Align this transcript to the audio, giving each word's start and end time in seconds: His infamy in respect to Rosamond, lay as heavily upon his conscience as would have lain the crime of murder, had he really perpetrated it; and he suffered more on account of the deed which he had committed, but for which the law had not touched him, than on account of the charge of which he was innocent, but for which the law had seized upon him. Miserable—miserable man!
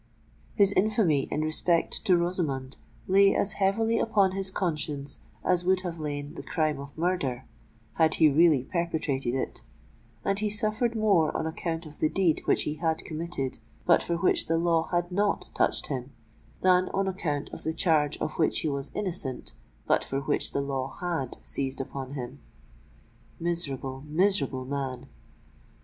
His 0.55 0.71
infamy 0.71 1.27
in 1.29 1.41
respect 1.41 2.03
to 2.05 2.17
Rosamond, 2.17 2.77
lay 3.07 3.35
as 3.35 3.51
heavily 3.51 3.99
upon 3.99 4.31
his 4.31 4.49
conscience 4.49 5.19
as 5.45 5.63
would 5.63 5.81
have 5.81 5.99
lain 5.99 6.33
the 6.33 6.41
crime 6.41 6.79
of 6.79 6.97
murder, 6.97 7.45
had 7.93 8.15
he 8.15 8.27
really 8.27 8.63
perpetrated 8.63 9.35
it; 9.35 9.61
and 10.25 10.39
he 10.39 10.49
suffered 10.49 10.95
more 10.95 11.37
on 11.37 11.45
account 11.45 11.85
of 11.85 11.99
the 11.99 12.09
deed 12.09 12.41
which 12.45 12.63
he 12.63 12.77
had 12.77 13.05
committed, 13.05 13.59
but 13.85 14.01
for 14.01 14.15
which 14.17 14.47
the 14.47 14.57
law 14.57 14.87
had 14.87 15.11
not 15.11 15.51
touched 15.53 15.85
him, 15.85 16.11
than 16.63 16.89
on 16.95 17.07
account 17.07 17.49
of 17.51 17.61
the 17.63 17.71
charge 17.71 18.17
of 18.17 18.39
which 18.39 18.61
he 18.61 18.67
was 18.67 18.89
innocent, 18.95 19.53
but 19.85 20.03
for 20.03 20.21
which 20.21 20.51
the 20.51 20.61
law 20.61 20.95
had 20.99 21.37
seized 21.43 21.79
upon 21.79 22.13
him. 22.13 22.39
Miserable—miserable 23.39 24.65
man! 24.65 25.05